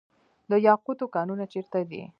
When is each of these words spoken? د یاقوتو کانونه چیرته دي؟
د 0.49 0.51
یاقوتو 0.67 1.05
کانونه 1.15 1.45
چیرته 1.53 1.79
دي؟ 1.89 2.01